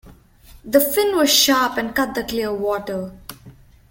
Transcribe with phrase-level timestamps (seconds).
[0.65, 3.15] The fin was sharp and cut the clear water.